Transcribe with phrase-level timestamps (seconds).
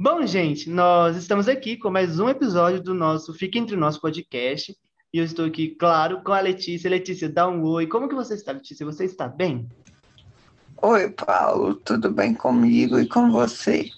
[0.00, 4.72] Bom, gente, nós estamos aqui com mais um episódio do nosso Fica Entre Nós podcast.
[5.12, 6.88] E eu estou aqui, claro, com a Letícia.
[6.88, 7.88] Letícia, dá um oi.
[7.88, 8.86] Como que você está, Letícia?
[8.86, 9.68] Você está bem?
[10.80, 13.90] Oi, Paulo, tudo bem comigo e com você?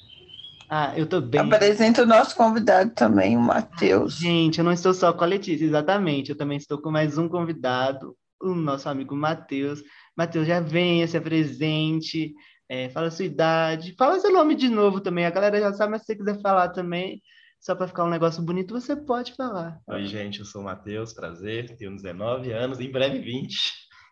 [0.71, 1.43] Ah, eu tô bem.
[1.43, 4.15] Apresento o nosso convidado também, o Matheus.
[4.15, 6.31] Gente, eu não estou só com a Letícia, exatamente.
[6.31, 9.83] Eu também estou com mais um convidado, o nosso amigo Matheus.
[10.17, 12.33] Matheus, já venha, se apresente,
[12.71, 15.27] é, fala a sua idade, fala seu nome de novo também.
[15.27, 17.21] A galera já sabe, mas se você quiser falar também,
[17.59, 19.81] só para ficar um negócio bonito, você pode falar.
[19.89, 23.57] Oi, gente, eu sou o Matheus, prazer, tenho 19 anos, em breve 20.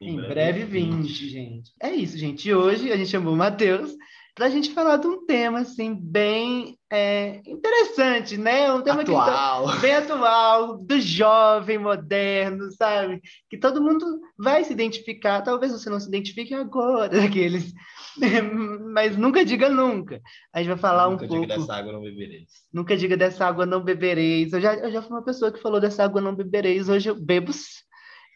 [0.02, 1.70] Em, em breve, breve 20, 20, gente.
[1.80, 2.52] É isso, gente.
[2.52, 3.94] Hoje a gente chamou o Matheus
[4.38, 8.72] para a gente falar de um tema assim bem é, interessante, né?
[8.72, 9.66] Um tema atual.
[9.66, 13.20] Que tá bem atual, do jovem moderno, sabe?
[13.50, 14.06] Que todo mundo
[14.38, 15.42] vai se identificar.
[15.42, 17.72] Talvez você não se identifique agora, aqueles,
[18.94, 20.22] mas nunca diga nunca.
[20.54, 21.42] A gente vai falar nunca um pouco.
[21.42, 22.48] Nunca diga dessa água não bebereis.
[22.72, 24.52] Nunca diga dessa água não bebereis.
[24.52, 26.88] Eu já, eu já fui uma pessoa que falou dessa água não bebereis.
[26.88, 27.50] Hoje eu bebo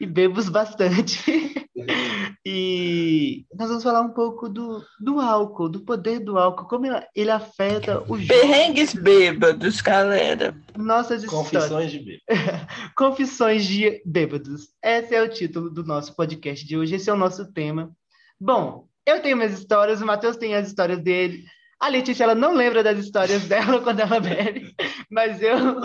[0.02, 1.22] e bebo bastante.
[2.44, 7.30] e nós vamos falar um pouco do, do álcool, do poder do álcool, como ele
[7.30, 8.26] afeta o jogo.
[8.26, 10.56] Perrengues bêbados, galera.
[10.76, 11.92] Nossas Confissões histórias.
[11.92, 12.66] de bêbados.
[12.96, 14.62] Confissões de bêbados.
[14.82, 17.92] Esse é o título do nosso podcast de hoje, esse é o nosso tema.
[18.40, 21.44] Bom, eu tenho minhas histórias, o Matheus tem as histórias dele.
[21.78, 24.74] A Letícia, ela não lembra das histórias dela quando ela bebe,
[25.08, 25.80] mas eu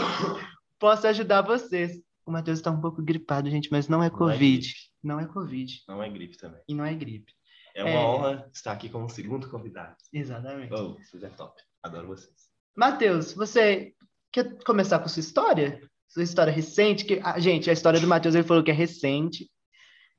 [0.79, 2.06] posso ajudar vocês.
[2.27, 4.73] O Matheus está um pouco gripado, gente, mas não é Covid.
[5.01, 5.83] Não é, não é Covid.
[5.87, 6.59] Não é gripe também.
[6.67, 7.31] E não é gripe.
[7.73, 8.05] É uma é...
[8.05, 9.95] honra estar aqui como segundo convidado.
[10.11, 10.73] Exatamente.
[10.73, 11.57] Oh, vocês é top.
[11.81, 12.49] Adoro vocês.
[12.75, 13.93] Matheus, você
[14.29, 15.79] quer começar com sua história?
[16.09, 17.05] Sua história recente?
[17.05, 19.49] Que, ah, gente, a história do Matheus ele falou que é recente.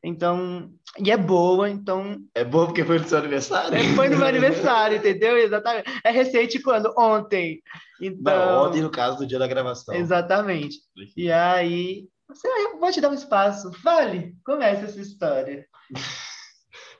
[0.02, 2.18] Então, e é boa, então.
[2.34, 3.76] É boa porque foi no seu aniversário?
[3.76, 5.36] É, foi no meu aniversário, entendeu?
[5.36, 5.90] Exatamente.
[6.04, 6.94] É recente quando?
[6.96, 7.60] Ontem.
[8.00, 8.36] Então...
[8.36, 9.94] Não, ontem, no caso do dia da gravação.
[9.94, 10.78] Exatamente.
[11.16, 13.72] E aí, você, eu vou te dar um espaço.
[13.82, 15.66] Fale, comece essa história.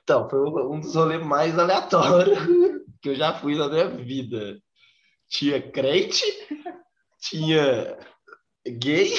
[0.03, 2.37] Então, foi um dos rolês mais aleatórios
[3.01, 4.59] que eu já fui na minha vida.
[5.29, 6.25] Tinha crente,
[7.21, 7.97] tinha
[8.67, 9.13] gay,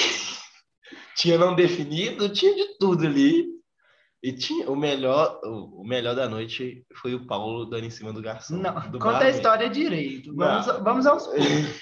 [1.15, 3.47] tinha não definido, tinha de tudo ali.
[4.23, 8.21] E tinha o melhor, o melhor da noite foi o Paulo dando em cima do
[8.21, 8.57] garçom.
[8.57, 10.35] Não, do conta bar, a história direito.
[10.35, 11.81] Vamos, vamos aos poucos.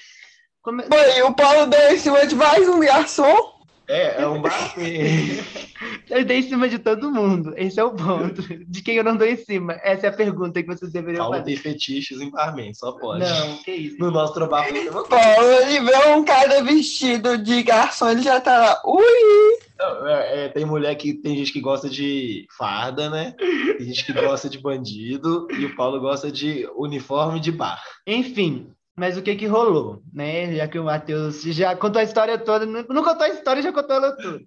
[0.62, 0.84] Come...
[0.84, 3.60] Foi, o Paulo deu em cima de mais um garçom?
[3.86, 4.74] É, é um bar.
[6.10, 7.52] eu dei em cima de todo mundo.
[7.56, 8.42] Esse é o ponto.
[8.66, 9.78] De quem eu não dou em cima?
[9.82, 11.46] Essa é a pergunta que vocês deveriam Paulo fazer.
[11.46, 13.20] tem fetiches em barman, só pode.
[13.20, 13.98] Não, que isso.
[13.98, 14.92] No nosso trabalho.
[15.08, 18.82] Paulo, ele vê um cara vestido de garçom, ele já tá lá.
[18.84, 19.70] Ui!
[20.06, 23.34] É, é, tem mulher que tem gente que gosta de farda, né?
[23.38, 27.82] Tem gente que gosta de bandido e o Paulo gosta de uniforme de bar.
[28.06, 30.54] Enfim, mas o que que rolou, né?
[30.54, 33.96] Já que o Matheus já contou a história toda, não contou a história, já contou
[33.96, 34.40] ela tudo.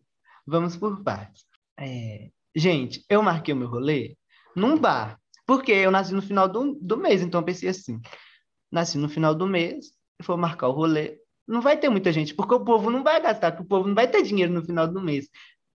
[0.45, 1.45] Vamos por partes.
[1.79, 4.15] É, gente, eu marquei o meu rolê
[4.55, 7.99] num bar, porque eu nasci no final do, do mês, então eu pensei assim,
[8.71, 9.87] nasci no final do mês,
[10.21, 11.17] vou marcar o rolê,
[11.47, 13.95] não vai ter muita gente, porque o povo não vai gastar, porque o povo não
[13.95, 15.27] vai ter dinheiro no final do mês.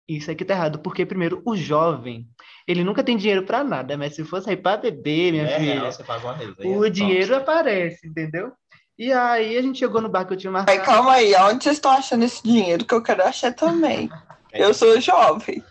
[0.09, 2.28] Isso aqui tá errado, porque primeiro o jovem,
[2.66, 5.75] ele nunca tem dinheiro para nada, mas se for sair para beber, minha é, filha,
[5.81, 8.53] real, você faz uma resenha, o dinheiro aparece, entendeu?
[8.97, 10.78] E aí a gente chegou no bar que eu tinha marcado.
[10.78, 14.09] Ai, calma aí, aonde vocês estão achando esse dinheiro que eu quero achar também?
[14.59, 15.62] eu sou jovem.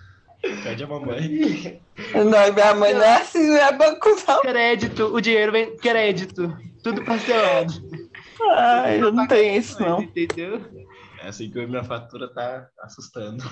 [0.64, 1.82] Pede a mamãe.
[2.14, 4.42] Não, minha mãe não é assim, não é banco não.
[4.42, 7.74] Crédito, o dinheiro vem crédito, tudo parcelado.
[8.52, 10.02] Ai, eu não tenho isso, não.
[10.02, 10.62] Entendeu?
[11.22, 13.44] É assim que minha fatura tá assustando.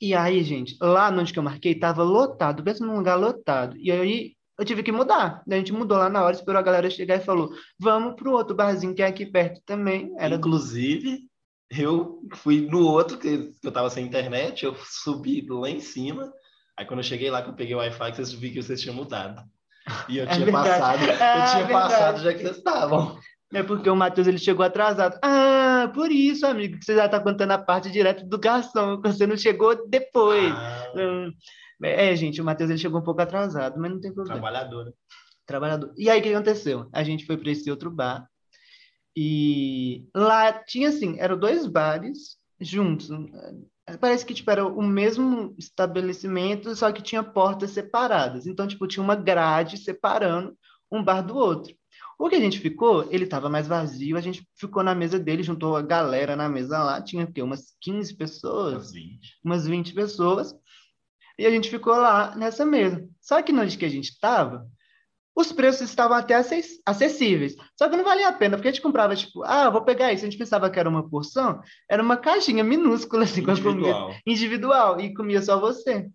[0.00, 3.76] E aí, gente, lá onde que eu marquei, tava lotado, pensa num lugar lotado.
[3.76, 5.42] E aí eu tive que mudar.
[5.48, 8.56] A gente mudou lá na hora, esperou a galera chegar e falou: vamos pro outro
[8.56, 10.12] barzinho que é aqui perto também.
[10.18, 11.27] Era Inclusive,
[11.70, 16.32] eu fui no outro, que eu tava sem internet, eu subi lá em cima.
[16.76, 18.80] Aí quando eu cheguei lá, que eu peguei o Wi-Fi, que vocês viram que vocês
[18.80, 19.42] tinham mudado.
[20.08, 20.68] E eu É tinha verdade.
[20.68, 21.16] passado, eu É
[21.50, 21.72] tinha verdade.
[21.72, 23.18] passado já que vocês estavam.
[23.52, 25.18] É porque o Matheus ele chegou atrasado.
[25.22, 29.10] Ah, por isso, amigo, que você já tá contando a parte direto do garçom, que
[29.10, 30.52] você não chegou depois.
[30.54, 31.32] Ah, Hum,
[31.82, 34.40] É, gente, o Matheus ele chegou um pouco atrasado, mas não tem problema.
[34.40, 34.92] trabalhador?
[35.46, 35.92] Trabalhador.
[35.96, 36.88] E aí, o que aconteceu?
[36.92, 38.28] A gente foi para esse outro bar
[39.20, 43.08] e lá tinha assim, eram dois bares juntos.
[44.00, 48.46] Parece que tipo, era o mesmo estabelecimento, só que tinha portas separadas.
[48.46, 50.56] Então, tipo, tinha uma grade separando
[50.88, 51.74] um bar do outro.
[52.16, 55.42] O que a gente ficou, ele estava mais vazio, a gente ficou na mesa dele,
[55.42, 57.42] juntou a galera na mesa lá, tinha o quê?
[57.42, 59.38] umas 15 pessoas, Uns 20.
[59.44, 60.54] umas 20 pessoas,
[61.36, 63.04] e a gente ficou lá nessa mesa.
[63.20, 64.64] Só que onde que a gente estava,
[65.38, 67.54] os preços estavam até acess- acessíveis.
[67.78, 70.24] Só que não valia a pena, porque a gente comprava, tipo, ah, vou pegar isso.
[70.24, 73.70] A gente pensava que era uma porção, era uma caixinha minúscula, assim, com a comida
[73.78, 74.14] Individual.
[74.26, 76.08] individual, e comia só você.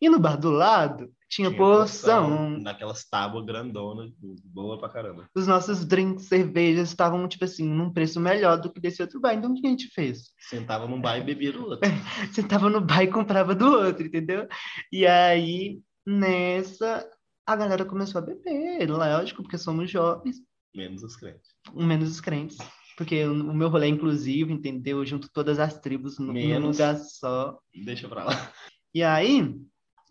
[0.00, 2.58] E no bar do lado, tinha, Tinha porção.
[2.58, 4.10] Naquelas tábuas grandonas,
[4.44, 5.28] boa pra caramba.
[5.34, 9.34] Os nossos drinks, cervejas, estavam, tipo assim, num preço melhor do que desse outro bar.
[9.34, 10.30] Então, o que a gente fez?
[10.48, 11.80] Sentava num bar e bebia do outro.
[12.32, 14.48] Você tava no bar e comprava do outro, entendeu?
[14.90, 17.06] E aí, nessa,
[17.52, 20.36] a galera começou a beber, lógico, porque somos jovens,
[20.74, 21.50] Menos os crentes.
[21.74, 22.56] menos os crentes.
[22.96, 24.98] Porque o meu rolê é inclusivo, entendeu?
[24.98, 26.76] Eu junto todas as tribos num Menos.
[26.76, 27.58] lugar só.
[27.84, 28.52] Deixa pra lá.
[28.94, 29.56] E aí,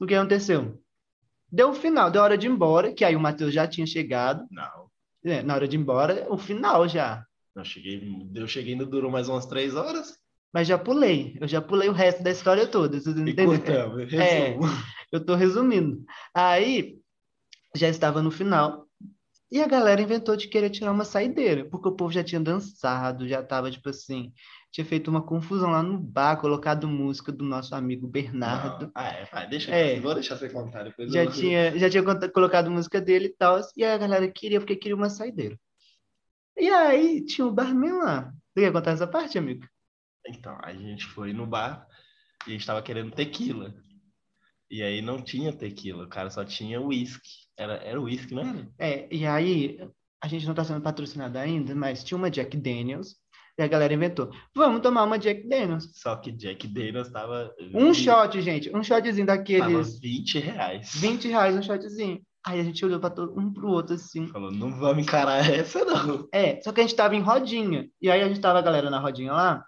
[0.01, 0.81] o que aconteceu?
[1.51, 3.85] Deu o final, deu a hora de ir embora, que aí o Matheus já tinha
[3.87, 4.45] chegado.
[4.51, 4.89] Não.
[5.23, 7.23] É, na hora de ir embora, o final já.
[7.55, 8.01] Eu cheguei,
[8.35, 10.17] eu cheguei no durou mais umas três horas.
[10.53, 12.99] Mas já pulei, eu já pulei o resto da história toda.
[12.99, 13.53] Vocês entenderam?
[14.19, 14.57] É.
[15.11, 16.03] Eu tô resumindo.
[16.33, 16.98] Aí,
[17.75, 18.87] já estava no final,
[19.51, 23.27] e a galera inventou de querer tirar uma saideira, porque o povo já tinha dançado,
[23.27, 24.31] já tava, tipo assim,
[24.71, 28.85] tinha feito uma confusão lá no bar, colocado música do nosso amigo Bernardo.
[28.85, 28.91] Não.
[28.93, 29.99] Ah, é, vai, deixa É.
[29.99, 31.11] Vou deixar você contar depois.
[31.11, 34.75] Já eu- tinha, já tinha colocado música dele e tal, e a galera queria, porque
[34.75, 35.59] queria uma saideira.
[36.55, 38.31] E aí, tinha o barman lá.
[38.53, 39.65] Você quer contar essa parte, amigo?
[40.27, 41.87] Então, a gente foi no bar
[42.45, 43.73] e a gente tava querendo tequila.
[44.69, 47.48] E aí não tinha tequila, o cara só tinha uísque.
[47.59, 48.67] Era, era uísque, era?
[48.79, 49.77] É, e aí,
[50.23, 53.17] a gente não tá sendo patrocinado ainda, mas tinha uma Jack Daniels,
[53.57, 55.89] e a galera inventou, vamos tomar uma Jack Daniels.
[55.93, 57.53] Só que Jack Daniels tava.
[57.73, 60.91] Um shot, gente, um shotzinho Tava daqueles 20 reais.
[60.95, 62.21] 20 reais um shotzinho.
[62.45, 64.27] Aí a gente olhou para todo um pro outro assim.
[64.27, 66.25] Falou, não vamos encarar essa, não.
[66.33, 67.89] É, só que a gente tava em rodinha.
[68.01, 69.65] E aí a gente tava a galera na rodinha lá.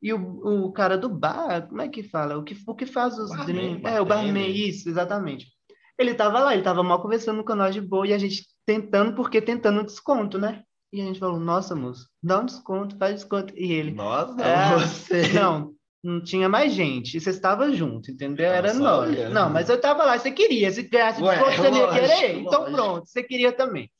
[0.00, 2.38] E o, o cara do bar, como é que fala?
[2.38, 3.92] O que, o que faz os Barman, drinks?
[3.92, 5.53] É, o barman, isso, exatamente.
[5.98, 9.14] Ele tava lá, ele tava mal conversando com nós de boa e a gente tentando,
[9.14, 10.62] porque tentando um desconto, né?
[10.92, 13.52] E a gente falou, nossa, moço, dá um desconto, faz desconto.
[13.56, 14.78] E ele, Nossa, É.
[14.78, 15.32] você.
[15.32, 17.16] Não, não tinha mais gente.
[17.16, 18.46] E você estava junto, entendeu?
[18.46, 19.08] Era nós.
[19.08, 19.32] olhando.
[19.32, 20.70] Não, mas eu tava lá, você queria.
[20.70, 22.38] Se ganhasse Ué, desconto, você ia querer?
[22.38, 22.76] Então lógico.
[22.76, 23.90] pronto, você queria também.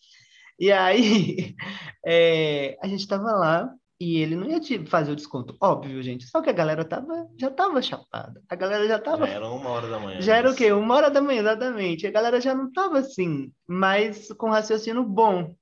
[0.59, 1.55] E aí,
[2.07, 3.69] é, a gente tava lá
[4.01, 6.27] e ele não ia te fazer o desconto, óbvio, gente.
[6.27, 8.43] Só que a galera tava, já tava chapada.
[8.49, 10.21] A galera já tava Já era uma hora da manhã.
[10.21, 10.73] já era o quê?
[10.73, 12.07] Uma hora da manhã, exatamente.
[12.07, 15.55] A galera já não tava assim, mas com raciocínio bom.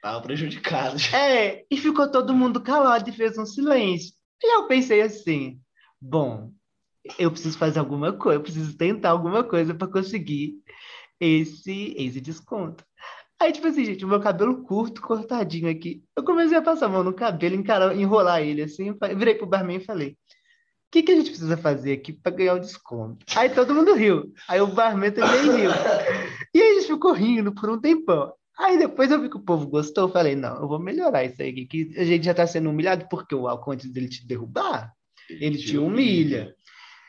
[0.00, 0.96] Tava prejudicado.
[1.14, 4.12] É, e ficou todo mundo calado e fez um silêncio.
[4.42, 5.60] E eu pensei assim:
[6.00, 6.50] bom,
[7.18, 10.54] eu preciso fazer alguma coisa, eu preciso tentar alguma coisa para conseguir
[11.20, 12.84] esse, esse desconto.
[13.42, 16.00] Aí, tipo assim, gente, o meu cabelo curto, cortadinho aqui.
[16.16, 18.86] Eu comecei a passar a mão no cabelo, encarar, enrolar ele assim.
[18.86, 20.14] eu virei pro barman e falei: o
[20.92, 23.26] que, que a gente precisa fazer aqui para ganhar o desconto?
[23.34, 24.32] Aí todo mundo riu.
[24.46, 25.72] Aí o barman também riu.
[26.54, 28.32] E aí a gente ficou rindo por um tempão.
[28.56, 31.42] Aí depois eu vi que o povo gostou, eu falei, não, eu vou melhorar isso
[31.42, 34.92] aí, que a gente já tá sendo humilhado, porque o álcool antes dele te derrubar,
[35.28, 36.54] ele te humilha.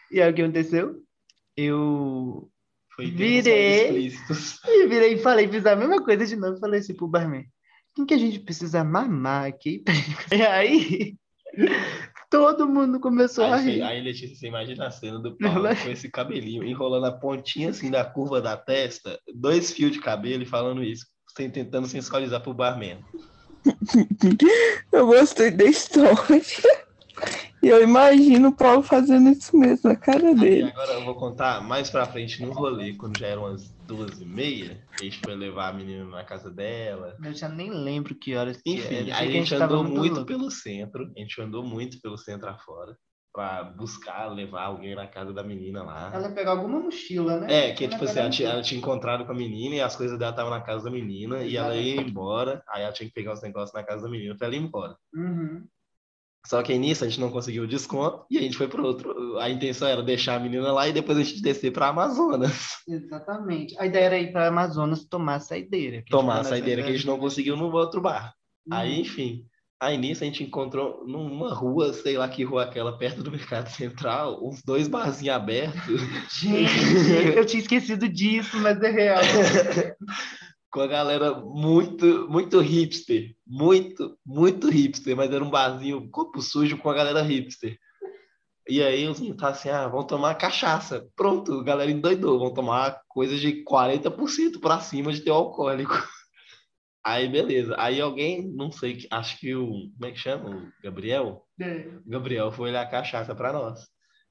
[0.10, 0.96] E aí o que aconteceu?
[1.56, 2.50] Eu
[2.96, 4.08] Foi Virei.
[4.08, 7.46] E virei e falei, fiz a mesma coisa de novo, falei assim pro barman,
[7.96, 9.84] quem que a gente precisa mamar aqui?
[10.32, 11.16] E aí
[12.30, 13.82] todo mundo começou a Aí, rir.
[13.84, 17.92] aí, Letícia, você imagina a cena do Paulo com esse cabelinho, enrolando a pontinha assim
[17.92, 21.06] da curva da testa, dois fios de cabelo e falando isso,
[21.38, 22.98] sem, tentando sensualizar pro barman.
[24.92, 26.42] Eu gostei da história.
[27.64, 30.64] E eu imagino o Paulo fazendo isso mesmo na cara E dele.
[30.70, 34.26] agora eu vou contar mais pra frente no rolê, quando já eram umas duas e
[34.26, 37.16] meia, a gente foi levar a menina na casa dela.
[37.24, 39.18] Eu já nem lembro que horas que Enfim, era.
[39.18, 40.26] aí a gente tava andou muito louco.
[40.26, 42.98] pelo centro, a gente andou muito pelo centro afora,
[43.34, 46.12] pra buscar levar alguém na casa da menina lá.
[46.14, 47.70] Ela ia pegar alguma mochila, né?
[47.70, 49.96] É, que Ela tipo assim, ela tinha, ela tinha encontrado com a menina e as
[49.96, 53.14] coisas dela estavam na casa da menina e ela ia embora, aí ela tinha que
[53.16, 54.96] pegar os negócios na casa da menina pra ela ir embora.
[55.16, 55.43] Uhum.
[56.46, 58.84] Só que aí nisso a gente não conseguiu o desconto e a gente foi pro
[58.84, 59.40] outro.
[59.40, 62.80] A intenção era deixar a menina lá e depois a gente descer pra Amazonas.
[62.88, 63.76] Exatamente.
[63.80, 66.04] A ideia era ir para Amazonas tomar a saideira.
[66.10, 68.34] Tomar a saideira que a gente não conseguiu no outro bar.
[68.68, 68.78] Uhum.
[68.78, 69.46] Aí, enfim.
[69.84, 73.68] Aí nisso a gente encontrou numa rua, sei lá que rua aquela, perto do Mercado
[73.70, 76.02] Central, uns dois barzinhos abertos.
[76.40, 79.22] Gente, eu tinha esquecido disso, mas é real.
[80.74, 83.36] com a galera muito, muito hipster.
[83.46, 87.78] Muito, muito hipster, mas era um barzinho corpo sujo com a galera hipster.
[88.68, 91.08] E aí os meninos tá assim, ah, vão tomar cachaça.
[91.16, 95.94] Pronto, a galera endoidou, vão tomar coisa de 40% pra cima de teu alcoólico.
[97.06, 97.76] Aí, beleza.
[97.78, 99.68] Aí alguém, não sei, acho que o.
[99.68, 100.50] Como é que chama?
[100.50, 101.46] O Gabriel?
[101.60, 101.86] É.
[102.06, 103.82] Gabriel foi olhar a cachaça pra nós.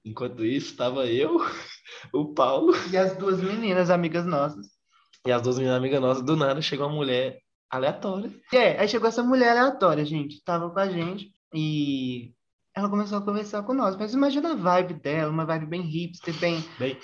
[0.03, 1.37] Enquanto isso, tava eu,
[2.13, 4.82] o Paulo E as duas meninas, amigas nossas.
[5.26, 7.38] E as duas meninas amigas nossas, do nada, chegou uma mulher
[7.71, 8.31] aleatória.
[8.52, 10.43] É, aí chegou essa mulher aleatória, gente.
[10.45, 12.33] Tava com a gente e
[12.75, 13.97] ela começou a conversar com nós.
[13.97, 16.64] Mas imagina a vibe dela, uma vibe bem hipster, bem.
[16.79, 16.99] Bem,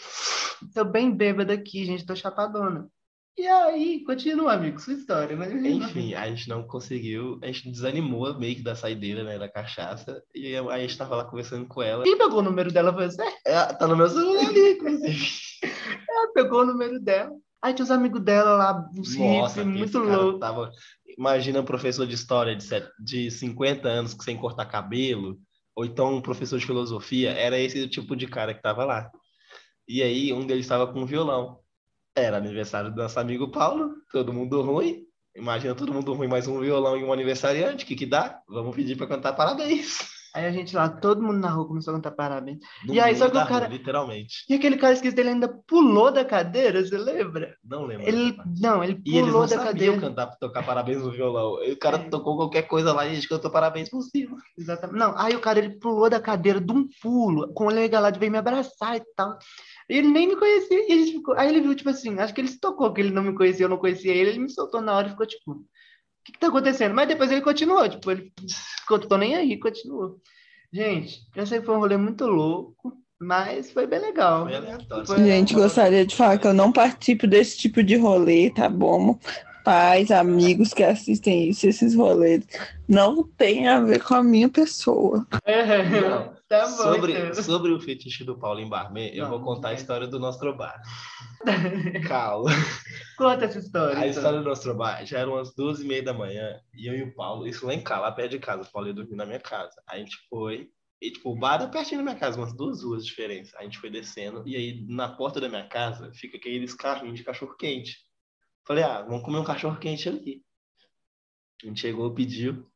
[0.74, 2.88] Tô bem bêbada aqui, gente, tô chapadona.
[3.36, 5.36] E aí, continua, amigo, sua história.
[5.36, 5.52] Mas...
[5.52, 10.20] enfim, a gente não conseguiu, a gente desanimou meio que da saideira, né, da cachaça.
[10.34, 12.02] E aí a gente tava lá conversando com ela.
[12.02, 13.22] Quem pegou o número dela foi você?
[13.46, 15.28] É, tá no meu celular ali, inclusive.
[16.08, 17.30] Ela pegou o número dela.
[17.62, 20.38] Aí tinha os amigos dela lá, uns Nossa, que muito louco.
[20.38, 20.70] Tava...
[21.18, 25.38] Imagina um professor de história de, set- de 50 anos sem cortar cabelo,
[25.74, 29.10] ou então um professor de filosofia, era esse o tipo de cara que tava lá.
[29.86, 31.58] E aí um deles estava com um violão.
[32.14, 35.04] Era aniversário do nosso amigo Paulo, todo mundo ruim.
[35.36, 38.40] Imagina todo mundo ruim, mais um violão e um aniversariante, o que que dá?
[38.48, 39.98] Vamos pedir para cantar parabéns.
[40.38, 42.58] Aí a gente lá, todo mundo na rua começou a cantar parabéns.
[42.86, 44.44] No E aí, só que o cara- rua, literalmente.
[44.48, 47.56] E aquele cara esquisito, ele ainda pulou da cadeira, você lembra?
[47.64, 48.06] Não lembro.
[48.06, 48.60] Ele, parte.
[48.60, 50.00] não, ele E eles pulou não da cadeira.
[50.00, 51.62] cantar, tocar parabéns no violão.
[51.64, 52.08] E o cara É.
[52.08, 54.36] tocou qualquer coisa lá e a gente cantou parabéns por cima.
[54.56, 54.98] Exatamente.
[54.98, 58.30] Não, aí o cara ele pulou da cadeira de um pulo, com o legalado veio
[58.30, 59.36] me abraçar e tal.
[59.90, 60.88] E ele nem me conhecia.
[60.88, 61.34] E a gente ficou...
[61.36, 63.64] Aí ele viu, tipo assim, acho que ele se tocou que ele não me conhecia,
[63.64, 65.64] eu não conhecia ele, ele me soltou na hora e ficou tipo,
[66.28, 66.94] que, que tá acontecendo?
[66.94, 68.30] Mas depois ele continuou, tipo, ele
[69.08, 70.20] tô nem aí, continuou.
[70.72, 74.44] Gente, eu sei que foi um rolê muito louco, mas foi bem legal.
[74.44, 75.06] Foi aleatório.
[75.06, 79.18] Foi- Gente, gostaria de falar que eu não participo desse tipo de rolê, tá bom?
[79.64, 82.44] Pais, amigos que assistem isso, esses rolês,
[82.86, 85.26] não tem a ver com a minha pessoa.
[85.44, 86.76] É, Não, tá bom.
[86.76, 87.42] sobre, então.
[87.42, 90.80] sobre o fetiche do Paulo em Barman, eu vou contar a história do nosso bar.
[92.08, 92.50] Calma.
[93.16, 93.96] Conta essa história.
[93.96, 94.10] A então.
[94.10, 97.02] história do nosso bar já eram umas 12 e meia da manhã, e eu e
[97.02, 99.26] o Paulo, isso lá em casa, lá perto de casa, o Paulo ia dormir na
[99.26, 99.82] minha casa.
[99.86, 103.04] A gente foi, e tipo, o bar é pertinho da minha casa, umas duas ruas
[103.04, 103.54] diferentes.
[103.54, 107.24] A gente foi descendo, e aí na porta da minha casa fica aqueles carrinhos de
[107.24, 107.96] cachorro-quente.
[108.66, 110.42] Falei, ah, vamos comer um cachorro-quente ali.
[111.62, 112.66] A gente chegou, pediu,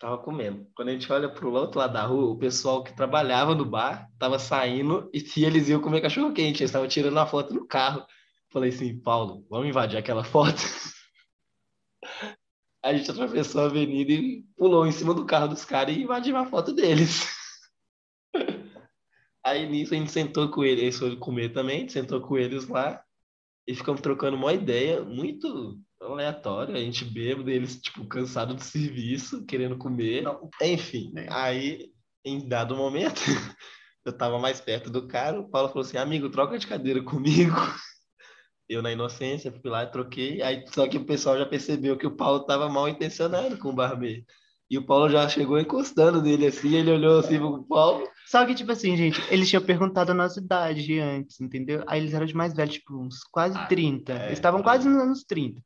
[0.00, 0.66] tava comendo.
[0.74, 4.10] Quando a gente olha pro outro lado da rua, o pessoal que trabalhava no bar
[4.18, 6.62] tava saindo e eles iam comer cachorro-quente.
[6.62, 8.04] Eles estavam tirando a foto no carro.
[8.50, 10.58] Falei assim, Paulo, vamos invadir aquela foto?
[12.82, 16.34] A gente atravessou a avenida e pulou em cima do carro dos caras e invadiu
[16.38, 17.28] a foto deles.
[19.44, 22.38] Aí nisso a gente sentou com eles, eles foram comer também, a gente sentou com
[22.38, 23.04] eles lá
[23.66, 26.74] e ficamos trocando uma ideia muito aleatória.
[26.74, 30.24] A gente bêbado, eles, tipo, cansados do serviço, querendo comer.
[30.62, 31.26] Enfim, É.
[31.30, 31.92] aí,
[32.24, 33.20] em dado momento,
[34.04, 37.54] eu tava mais perto do cara, o Paulo falou assim, amigo, troca de cadeira comigo.
[38.68, 40.40] Eu, na inocência, fui lá e troquei.
[40.42, 43.74] Aí, só que o pessoal já percebeu que o Paulo tava mal intencionado com o
[43.74, 44.24] barbeiro.
[44.70, 48.08] E o Paulo já chegou encostando nele assim, ele olhou assim pro Paulo.
[48.26, 51.82] Só que, tipo assim, gente, eles tinham perguntado a nossa idade antes, entendeu?
[51.88, 54.12] Aí eles eram de mais velhos, tipo, uns quase Ah, 30.
[54.12, 55.60] é, eles estavam por quase nos anos 30.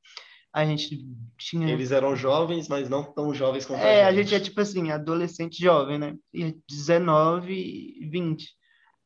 [0.54, 1.04] Aí a gente
[1.36, 1.68] tinha.
[1.68, 4.28] Eles eram jovens, mas não tão jovens quanto É, a a gente.
[4.30, 6.14] gente é tipo assim, adolescente jovem, né?
[6.32, 8.48] E 19 e 20.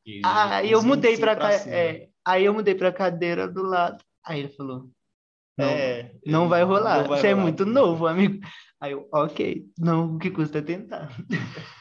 [0.05, 1.51] E Aí eu mudei 25 pra cá.
[1.69, 4.01] É, aí eu mudei pra cadeira do lado.
[4.25, 4.89] Aí ele falou:
[5.59, 7.01] Não, É, não ele- vai rolar.
[7.01, 7.43] não vai Você é rolar.
[7.43, 8.39] muito novo, amigo.
[8.81, 11.09] Aí eu, ok, não, o que custa é tentar.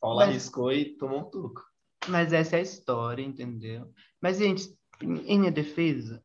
[0.00, 1.62] Paulo Mas- arriscou e tomou um toco.
[2.08, 3.86] Mas essa é a história, entendeu?
[4.20, 4.68] Mas, gente,
[5.02, 6.22] em minha defesa,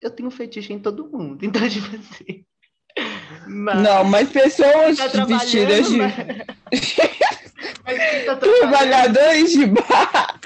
[0.00, 1.42] eu tenho fetiche em todo mundo.
[1.46, 2.44] Então, tipo assim.
[3.46, 5.96] Mas, Não, mas pessoas tá vestidas de.
[5.98, 6.14] mas-
[7.84, 10.40] mas tá Trabalhadores de bar,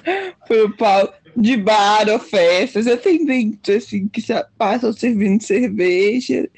[0.46, 6.48] pro Paulo, de bar ou festas, atendentes assim, que sa- passam servindo cerveja.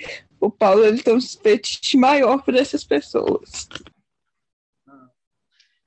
[0.40, 3.68] O Paulo ele tem um fetiche maior por essas pessoas.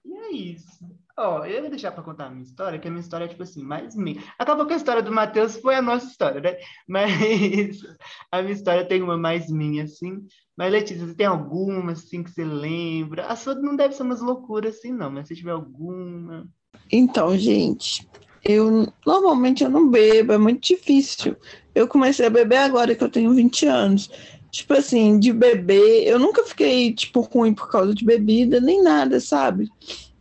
[0.05, 0.79] E é isso.
[1.17, 3.43] Ó, eu ia deixar pra contar a minha história, que a minha história é, tipo
[3.43, 4.24] assim, mais minha.
[4.39, 6.58] Acabou que a história do Matheus foi a nossa história, né?
[6.88, 7.12] Mas
[8.31, 10.25] a minha história tem uma mais minha, assim.
[10.55, 13.25] Mas, Letícia, você tem alguma, assim, que você lembra?
[13.25, 15.12] A sua não deve ser umas loucuras, assim, não.
[15.12, 16.48] Mas se tiver alguma...
[16.89, 18.10] Então, gente,
[18.43, 21.36] eu normalmente eu não bebo, é muito difícil.
[21.74, 24.10] Eu comecei a beber agora que eu tenho 20 anos.
[24.51, 29.19] Tipo assim, de beber, eu nunca fiquei, tipo, ruim por causa de bebida, nem nada,
[29.19, 29.69] sabe?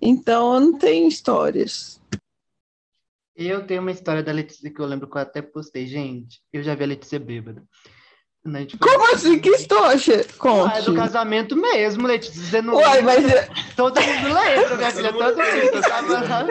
[0.00, 1.98] Então eu não tenho histórias.
[3.34, 5.86] Eu tenho uma história da Letícia que eu lembro que eu até postei.
[5.86, 7.62] Gente, eu já vi a Letícia bêbada.
[8.44, 9.38] Né, tipo, Como assim?
[9.38, 9.98] Que história?
[10.08, 10.82] Ah, é Conte.
[10.82, 12.40] do casamento mesmo, Letícia.
[12.40, 12.74] Você não...
[12.74, 15.12] Uai, mas é, Todo mundo lembra, minha filha.
[15.12, 15.80] Todo mundo.
[15.82, 16.46] Tava.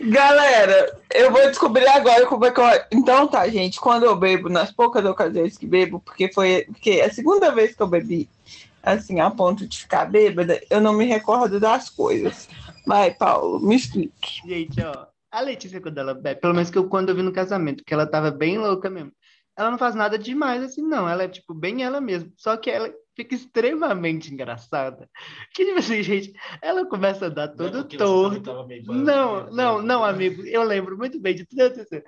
[0.10, 2.64] Galera, eu vou descobrir agora como é que eu.
[2.92, 7.06] Então tá, gente, quando eu bebo, nas poucas ocasiões que bebo, porque foi porque é
[7.06, 8.28] a segunda vez que eu bebi,
[8.82, 12.48] assim, a ponto de ficar bêbada, eu não me recordo das coisas.
[12.86, 14.40] Vai, Paulo, me explique.
[14.46, 15.06] Gente, ó.
[15.30, 17.92] A Letícia, quando ela bebe, pelo menos que eu, quando eu vi no casamento, que
[17.92, 19.10] ela tava bem louca mesmo.
[19.56, 21.08] Ela não faz nada demais assim, não.
[21.08, 22.30] Ela é, tipo, bem ela mesma.
[22.36, 25.08] Só que ela fica extremamente engraçada.
[25.54, 28.52] Que, tipo assim, gente, ela começa a dar todo é torto.
[28.86, 30.42] Não, não, não, amigo.
[30.46, 32.04] Eu lembro muito bem de tudo acontecendo.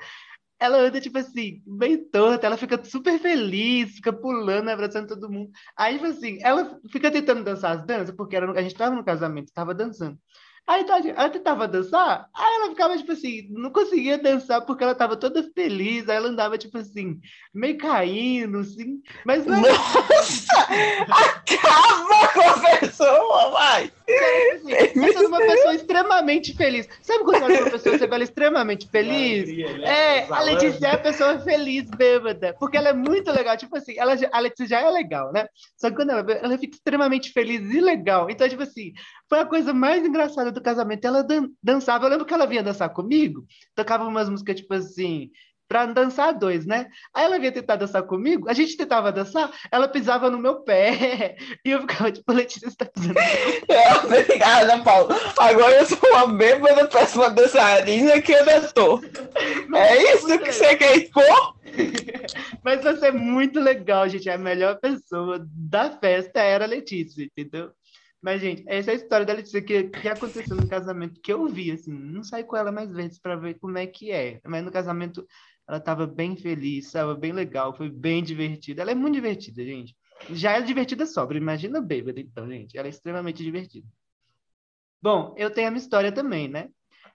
[0.59, 5.51] Ela anda, tipo assim, bem torta, ela fica super feliz, fica pulando, abraçando todo mundo.
[5.77, 9.05] Aí, tipo assim, ela fica tentando dançar as danças, porque era, a gente tava no
[9.05, 10.19] casamento, tava dançando.
[10.67, 14.97] Aí tá, ela tentava dançar, aí ela ficava, tipo assim, não conseguia dançar porque ela
[14.97, 17.21] tava toda feliz, aí ela andava, tipo assim,
[17.55, 19.61] meio caindo, assim, mas não...
[19.61, 20.53] Nossa!
[21.09, 23.93] Acaba com a pessoa, vai!
[24.07, 26.89] Você é uma pessoa extremamente feliz.
[27.03, 29.43] Sabe quando você é uma pessoa, você ela extremamente feliz?
[29.49, 29.89] Alegria, né?
[29.89, 33.95] É, a Letícia é a pessoa feliz, bêbada, porque ela é muito legal, tipo assim,
[33.99, 35.47] ela, a Letícia já é legal, né?
[35.77, 38.31] Só que quando ela, ela fica extremamente feliz e legal.
[38.31, 38.93] Então, tipo assim,
[39.29, 41.05] foi a coisa mais engraçada do casamento.
[41.05, 43.45] Ela dan- dançava, eu lembro que ela vinha dançar comigo,
[43.75, 45.31] tocava umas músicas, tipo assim,
[45.69, 46.87] pra dançar dois, né?
[47.15, 51.37] Aí ela vinha tentar dançar comigo, a gente tentava dançar, ela pisava no meu pé,
[51.65, 55.09] e eu ficava, tipo, Letícia, você tá pisando É, Obrigada, Paulo.
[55.39, 59.01] Agora eu sou uma bêbada péssima dançarina que eu não tô.
[59.77, 61.57] É isso que você quer expor?
[62.65, 64.29] Mas você é muito legal, gente.
[64.29, 67.71] A melhor pessoa da festa era a Letícia, entendeu?
[68.23, 71.47] Mas, gente, essa é a história da Letícia que, que aconteceu no casamento que eu
[71.47, 71.93] vi, assim.
[71.93, 74.41] Não saí com ela mais vezes para ver como é que é.
[74.45, 75.27] Mas no casamento
[75.69, 78.83] ela estava bem feliz, estava bem legal, foi bem divertida.
[78.83, 79.97] Ela é muito divertida, gente.
[80.31, 82.79] Já é divertida sobra, imagina bêbada, então, gente.
[82.79, 83.87] Ela é extremamente divertida.
[85.03, 86.71] Bom, eu tenho a minha história também, né?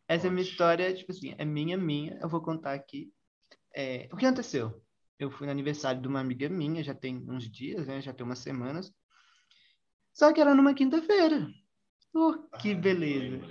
[0.08, 2.20] Essa é minha história, tipo assim, é minha, minha.
[2.22, 3.12] Eu vou contar aqui.
[3.74, 4.84] É, o que aconteceu?
[5.18, 8.02] Eu fui no aniversário de uma amiga minha, já tem uns dias, né?
[8.02, 8.94] Já tem umas semanas.
[10.14, 11.48] Só que era numa quinta-feira.
[12.14, 13.42] Oh, que beleza.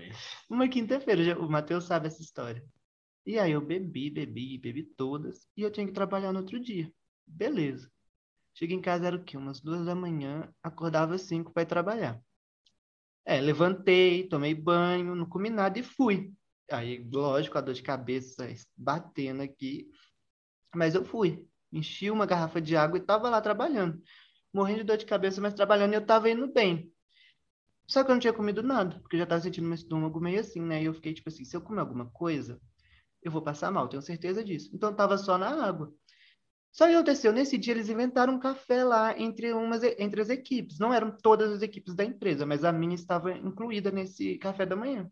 [0.49, 2.63] Uma quinta-feira, o Matheus sabe essa história.
[3.27, 5.47] E aí eu bebi, bebi, bebi todas.
[5.57, 6.93] E eu tinha que trabalhar no outro dia.
[7.27, 7.91] Beleza.
[8.55, 9.37] Cheguei em casa, era o quê?
[9.37, 12.21] Umas duas da manhã, acordava às cinco para ir trabalhar.
[13.25, 16.33] É, levantei, tomei banho, não comi nada e fui.
[16.71, 19.89] Aí, lógico, a dor de cabeça batendo aqui.
[20.75, 21.47] Mas eu fui.
[21.73, 24.03] Enchi uma garrafa de água e tava lá trabalhando.
[24.53, 26.93] Morrendo de dor de cabeça, mas trabalhando e eu tava indo bem.
[27.87, 30.41] Só que eu não tinha comido nada, porque eu já tava sentindo meu estômago meio
[30.41, 30.83] assim, né?
[30.83, 32.61] E eu fiquei tipo assim, se eu comer alguma coisa,
[33.23, 34.71] eu vou passar mal, tenho certeza disso.
[34.75, 35.93] Então eu tava só na água.
[36.73, 40.79] Só que aconteceu, nesse dia eles inventaram um café lá entre, umas, entre as equipes.
[40.79, 44.77] Não eram todas as equipes da empresa, mas a minha estava incluída nesse café da
[44.77, 45.11] manhã.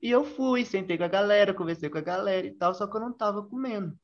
[0.00, 2.96] E eu fui, sentei com a galera, conversei com a galera e tal, só que
[2.96, 3.98] eu não tava comendo.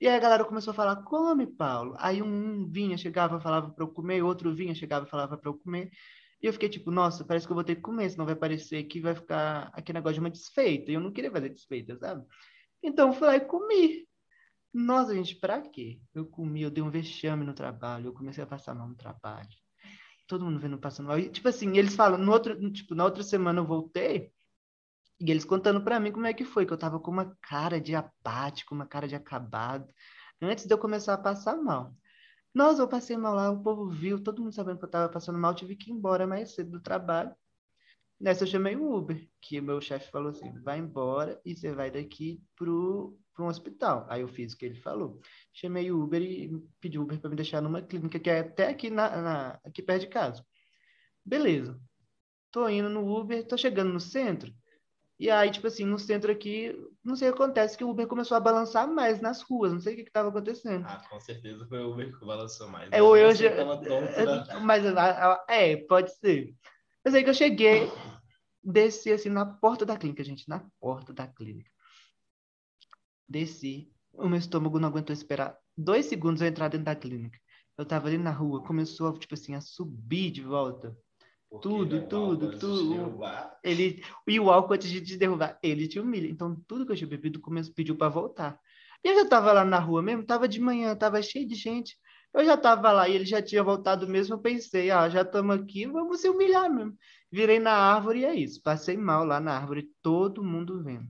[0.00, 1.94] E aí a galera começou a falar, come, Paulo.
[1.98, 5.90] Aí um vinha, chegava, falava para eu comer, outro vinha, chegava, falava para eu comer.
[6.42, 8.84] E eu fiquei tipo, nossa, parece que eu vou ter que comer, senão vai parecer
[8.84, 10.90] que vai ficar aquele negócio de uma desfeita.
[10.90, 12.24] E eu não queria fazer desfeita, sabe?
[12.82, 14.08] Então eu fui lá e comi.
[14.72, 16.00] Nossa, gente, pra quê?
[16.14, 19.48] Eu comi, eu dei um vexame no trabalho, eu comecei a passar mal no trabalho.
[20.28, 21.18] Todo mundo vendo passando mal.
[21.18, 24.32] E, tipo assim, eles falam, no outro, tipo, na outra semana eu voltei,
[25.20, 27.80] e eles contando pra mim como é que foi, que eu tava com uma cara
[27.80, 29.92] de apático, uma cara de acabado,
[30.40, 31.94] antes de eu começar a passar mal.
[32.54, 35.38] Nossa, eu passei mal lá, o povo viu, todo mundo sabendo que eu tava passando
[35.38, 37.34] mal, tive que ir embora mais cedo do trabalho.
[38.20, 41.72] Nessa eu chamei o Uber, que o meu chefe falou assim, vai embora e você
[41.72, 44.06] vai daqui pro, pro um hospital.
[44.10, 45.18] Aí eu fiz o que ele falou.
[45.54, 48.68] Chamei o Uber e pedi o Uber para me deixar numa clínica que é até
[48.68, 50.44] aqui, na, na- aqui perto de casa.
[51.24, 51.80] Beleza.
[52.52, 54.52] Tô indo no Uber, tô chegando no centro.
[55.18, 58.06] E aí, tipo assim, no centro aqui, não sei o que acontece, que o Uber
[58.06, 60.84] começou a balançar mais nas ruas, não sei o que que tava acontecendo.
[60.86, 62.90] Ah, com certeza foi o Uber que balançou mais.
[62.90, 63.50] É, eu Você já.
[64.54, 64.60] né?
[64.60, 64.82] Mas,
[65.48, 66.54] é, pode ser.
[67.04, 67.90] Mas aí que eu cheguei,
[68.62, 71.70] desci assim na porta da clínica, gente, na porta da clínica.
[73.28, 77.38] Desci, o meu estômago não aguentou esperar dois segundos eu entrar dentro da clínica.
[77.78, 80.96] Eu tava ali na rua, começou, a, tipo assim, a subir de volta.
[81.48, 83.20] Porque, Tudo, o tudo, tudo.
[83.64, 86.28] Ele, e o álcool antes de te derrubar, ele te humilha.
[86.28, 88.60] Então, tudo que eu tinha bebido começou, pediu para voltar.
[89.02, 91.96] E eu já tava lá na rua mesmo, tava de manhã, tava cheio de gente.
[92.32, 94.34] Eu já tava lá e ele já tinha voltado mesmo.
[94.34, 96.96] Eu pensei, ah, já estamos aqui, vamos se humilhar mesmo.
[97.30, 98.62] Virei na árvore e é isso.
[98.62, 101.08] Passei mal lá na árvore, todo mundo vendo.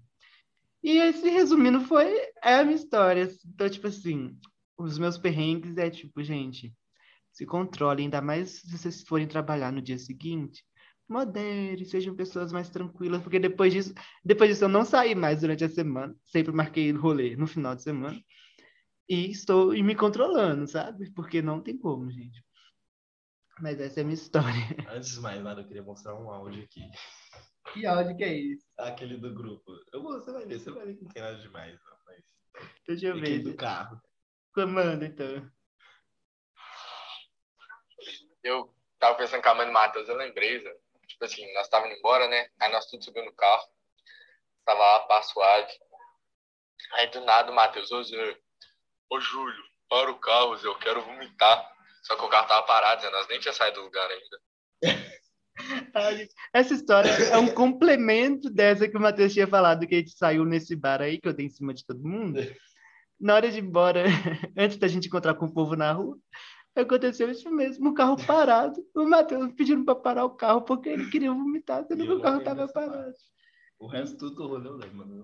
[0.82, 2.06] E esse, resumindo, foi
[2.42, 3.28] é a minha história.
[3.46, 4.38] Então, tipo assim,
[4.78, 6.74] os meus perrengues é tipo, gente,
[7.32, 10.64] se controlem, ainda mais se vocês forem trabalhar no dia seguinte
[11.10, 13.92] modere, sejam pessoas mais tranquilas, porque depois disso,
[14.24, 17.82] depois disso eu não saí mais durante a semana, sempre marquei rolê no final de
[17.82, 18.16] semana,
[19.10, 21.10] e estou e me controlando, sabe?
[21.12, 22.44] Porque não tem como, gente.
[23.60, 24.46] Mas essa é a minha história.
[24.88, 26.80] Antes de mais nada, eu queria mostrar um áudio aqui.
[27.72, 28.64] Que áudio que é isso?
[28.78, 29.72] Aquele do grupo.
[29.92, 32.24] Eu vou, você vai ver, você vai ver que não tem nada demais, não, mas.
[32.86, 33.56] Deixa eu Aquele do ver.
[33.56, 34.00] carro.
[34.54, 35.50] Comanda, então.
[38.44, 40.72] Eu tava pensando com a mãe do Matheus, eu lembrei, Zé.
[41.08, 42.48] tipo assim, nós tava indo embora, né?
[42.60, 43.68] Aí nós tudo subindo no carro.
[44.64, 45.72] Tava lá, pá, suave.
[46.92, 48.38] Aí do nada o Matheus, ô Zé,
[49.10, 51.68] ô Júlio, para o carro, Zé, eu quero vomitar.
[52.02, 54.40] Só que o carro tava parado, nós nem tinha saído do lugar ainda.
[56.54, 60.44] Essa história é um complemento dessa que o Matheus tinha falado, que a gente saiu
[60.44, 62.40] nesse bar aí, que eu dei em cima de todo mundo.
[63.20, 64.04] Na hora de ir embora,
[64.56, 66.16] antes da gente encontrar com o povo na rua,
[66.74, 68.80] aconteceu isso mesmo, o carro parado.
[68.94, 72.38] O Matheus pedindo para parar o carro porque ele queria vomitar, sendo que o carro
[72.38, 73.12] estava parado.
[73.78, 75.16] O resto tudo eu lembro, mano.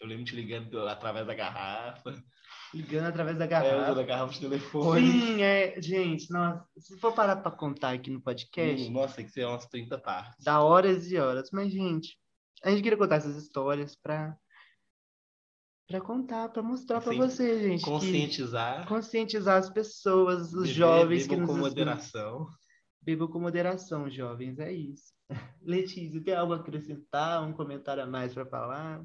[0.00, 0.24] Eu lembro parte.
[0.24, 2.14] Te ligando através da garrafa.
[2.74, 3.82] Ligando através da É, garrafa.
[3.84, 5.10] usando a garrafa de telefone.
[5.10, 9.24] Sim, é, gente, nossa, se for parar para contar aqui no podcast, Hum, Nossa, tem
[9.24, 10.44] que ser umas 30 partes.
[10.44, 11.50] dá horas e horas.
[11.52, 12.18] Mas, gente,
[12.62, 14.36] a gente queria contar essas histórias para
[15.88, 17.18] para contar, para mostrar para Sim.
[17.18, 18.88] você, gente, Conscientizar.
[18.88, 21.84] conscientizar as pessoas, os beber, jovens que bebam nos com escutam.
[21.84, 22.46] moderação.
[23.00, 25.14] Bebam com moderação, jovens, é isso.
[25.62, 29.00] Letícia, tem algo a acrescentar, um comentário a mais para falar?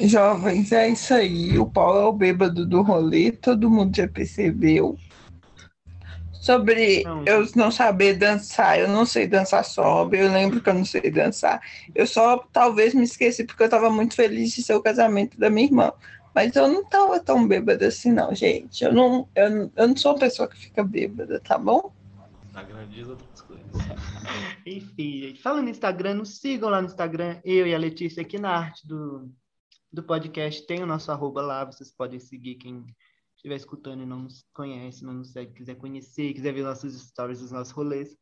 [0.00, 1.58] Jovens, é isso aí.
[1.58, 4.98] O Paulo é o bêbado do rolê, todo mundo já percebeu.
[6.32, 7.24] Sobre Não.
[7.24, 11.10] eu não saber dançar, eu não sei dançar sóbrio, eu lembro que eu não sei
[11.10, 11.60] dançar.
[11.94, 15.48] Eu só talvez me esqueci porque eu estava muito feliz de ser o casamento da
[15.48, 15.92] minha irmã.
[16.34, 18.84] Mas eu não estava tão bêbada assim, não, gente.
[18.84, 21.92] Eu não, eu, não- eu não sou uma pessoa que fica bêbada, tá bom?
[22.52, 23.64] Na grandeza outras coisas.
[24.66, 28.38] Enfim, gente, falando no Instagram, nos sigam lá no Instagram, eu e a Letícia aqui
[28.38, 29.30] na arte do,
[29.94, 32.84] do podcast, tem o nosso arroba lá, vocês podem seguir quem
[33.36, 37.40] estiver escutando e não nos conhece, não nos segue, quiser conhecer, quiser ver nossos stories
[37.40, 38.16] dos nossos rolês,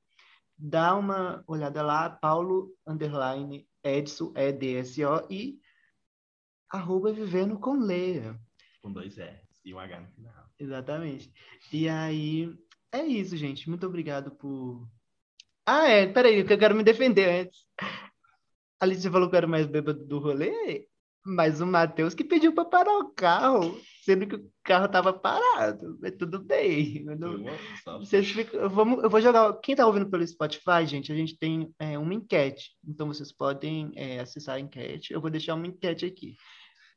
[0.58, 5.58] dá uma olhada lá, Paulo, underline, Edson, E-D-S-O, e
[6.70, 8.38] arroba vivendo com Leia.
[8.82, 10.50] Com dois S e um H no final.
[10.58, 11.32] Exatamente.
[11.72, 12.54] E aí,
[12.92, 13.68] é isso, gente.
[13.68, 14.86] Muito obrigado por.
[15.66, 17.64] Ah, é, peraí, que eu quero me defender antes.
[17.80, 20.88] A Alice falou que eu era mais bêbado do rolê,
[21.24, 25.98] mas o Matheus que pediu para parar o carro, sendo que o carro tava parado.
[26.00, 27.04] Mas tudo bem.
[27.06, 27.44] eu não-
[27.84, 27.98] só.
[27.98, 29.52] Vocês ficam- vamos, eu vou jogar.
[29.60, 32.72] Quem tá ouvindo pelo Spotify, gente, a gente tem é, uma enquete.
[32.86, 35.12] Então vocês podem é, acessar a enquete.
[35.12, 36.34] Eu vou deixar uma enquete aqui.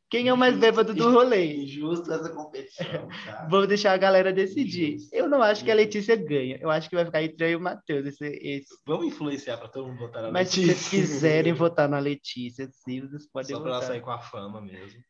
[0.10, 1.64] Quem é o mais bêbado do rolê?
[1.64, 3.48] Injusto essa competição, tá?
[3.50, 5.00] Vou deixar a galera decidir.
[5.00, 5.16] Justo.
[5.16, 6.58] Eu não acho que a Letícia ganha.
[6.62, 8.06] Eu acho que vai ficar entre eu e o Matheus.
[8.06, 8.68] Esse, esse.
[8.86, 10.90] Vamos influenciar pra todo mundo votar na Mas se Letícia.
[10.90, 13.90] vocês quiserem votar na Letícia, sim, vocês podem Só pra ela votar.
[13.92, 15.02] sair com a fama mesmo.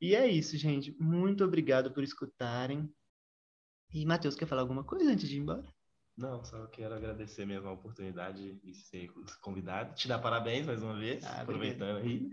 [0.00, 0.94] E é isso, gente.
[1.00, 2.88] Muito obrigado por escutarem.
[3.92, 5.64] E, Matheus, quer falar alguma coisa antes de ir embora?
[6.16, 9.08] Não, só quero agradecer mesmo a oportunidade de ser
[9.40, 9.94] convidado.
[9.94, 12.28] Te dar parabéns mais uma vez, Ah, aproveitando aí.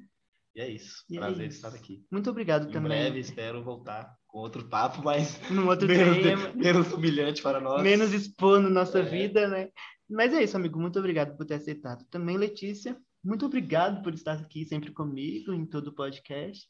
[0.56, 1.04] E é isso.
[1.10, 1.56] E é Prazer isso.
[1.66, 2.04] estar aqui.
[2.12, 2.90] Muito obrigado Em também.
[2.90, 6.52] breve espero voltar com outro papo, mas Num outro menos, tema.
[6.56, 7.82] menos humilhante para nós.
[7.82, 9.04] menos expondo nossa É.
[9.04, 9.70] vida, né?
[10.10, 10.80] Mas é isso, amigo.
[10.80, 12.04] Muito obrigado por ter aceitado.
[12.10, 16.68] Também, Letícia, muito obrigado por estar aqui sempre comigo em todo o podcast.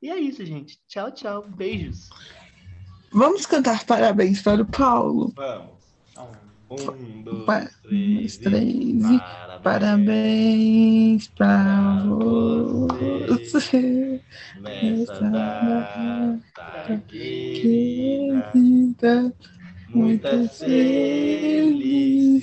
[0.00, 0.78] E é isso, gente.
[0.86, 1.42] Tchau, tchau.
[1.42, 2.08] Beijos.
[3.10, 5.32] Vamos cantar parabéns para o Paulo.
[5.34, 6.47] Vamos.
[6.70, 7.42] Um,
[8.16, 9.24] dois, três, e
[9.62, 11.28] parabéns.
[11.28, 11.94] Parabéns para
[13.26, 14.22] você.
[14.80, 17.04] Nessa data
[17.52, 19.34] querida,
[19.94, 22.42] muitas felicidades,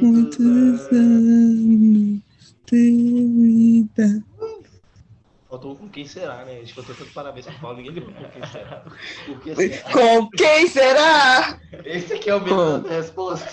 [0.00, 2.22] muitos anos
[2.66, 4.27] de vida.
[5.48, 6.56] Faltou com quem será, né?
[6.56, 8.84] A gente cantou tanto parabéns pro Paulo, ninguém lembrou com quem será.
[9.24, 9.92] Por que será?
[9.92, 11.60] Com quem será?
[11.84, 13.48] Esse aqui é o mesmo da resposta.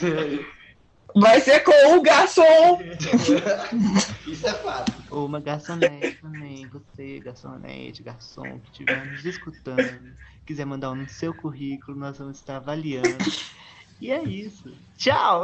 [1.16, 2.80] Vai ser com o garçom.
[4.28, 4.92] Isso é fato.
[5.10, 6.68] Ou uma garçonete também.
[6.68, 10.14] Você, garçonete, garçom, que estiver nos escutando,
[10.46, 13.08] quiser mandar um no seu currículo, nós vamos estar avaliando.
[14.02, 14.70] E é isso.
[14.98, 15.44] Tchau!